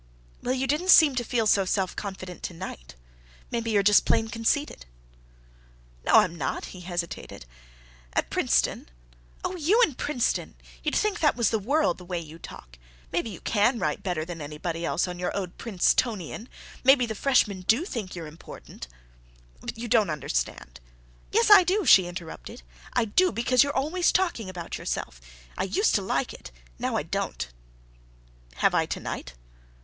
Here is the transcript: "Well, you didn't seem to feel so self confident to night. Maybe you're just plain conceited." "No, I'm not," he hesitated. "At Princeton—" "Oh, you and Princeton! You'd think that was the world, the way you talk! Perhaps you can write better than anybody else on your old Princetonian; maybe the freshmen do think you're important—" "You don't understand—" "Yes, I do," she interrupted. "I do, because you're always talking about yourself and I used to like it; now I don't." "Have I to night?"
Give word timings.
"Well, 0.41 0.55
you 0.55 0.65
didn't 0.65 0.89
seem 0.89 1.13
to 1.17 1.23
feel 1.23 1.45
so 1.45 1.63
self 1.63 1.95
confident 1.95 2.41
to 2.45 2.55
night. 2.55 2.95
Maybe 3.51 3.69
you're 3.69 3.83
just 3.83 4.03
plain 4.03 4.29
conceited." 4.29 4.87
"No, 6.07 6.13
I'm 6.15 6.35
not," 6.35 6.65
he 6.73 6.79
hesitated. 6.81 7.45
"At 8.13 8.31
Princeton—" 8.31 8.89
"Oh, 9.43 9.55
you 9.55 9.79
and 9.85 9.95
Princeton! 9.95 10.55
You'd 10.81 10.95
think 10.95 11.19
that 11.19 11.35
was 11.35 11.51
the 11.51 11.59
world, 11.59 11.99
the 11.99 12.03
way 12.03 12.19
you 12.19 12.39
talk! 12.39 12.79
Perhaps 13.11 13.29
you 13.29 13.41
can 13.41 13.77
write 13.77 14.01
better 14.01 14.25
than 14.25 14.41
anybody 14.41 14.83
else 14.83 15.07
on 15.07 15.19
your 15.19 15.37
old 15.37 15.59
Princetonian; 15.59 16.49
maybe 16.83 17.05
the 17.05 17.13
freshmen 17.13 17.61
do 17.61 17.85
think 17.85 18.15
you're 18.15 18.25
important—" 18.25 18.87
"You 19.75 19.87
don't 19.87 20.09
understand—" 20.09 20.79
"Yes, 21.31 21.51
I 21.51 21.63
do," 21.63 21.85
she 21.85 22.07
interrupted. 22.07 22.63
"I 22.93 23.05
do, 23.05 23.31
because 23.31 23.61
you're 23.63 23.71
always 23.77 24.11
talking 24.11 24.49
about 24.49 24.79
yourself 24.79 25.21
and 25.55 25.59
I 25.69 25.75
used 25.75 25.93
to 25.93 26.01
like 26.01 26.33
it; 26.33 26.49
now 26.79 26.95
I 26.97 27.03
don't." 27.03 27.47
"Have 28.55 28.73
I 28.73 28.87
to 28.87 28.99
night?" 28.99 29.33